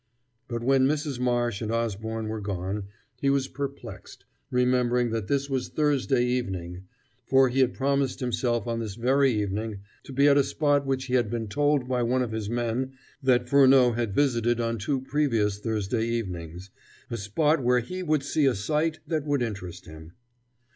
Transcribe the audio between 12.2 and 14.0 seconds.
of his men that Furneaux